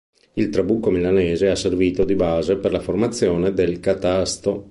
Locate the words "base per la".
2.15-2.79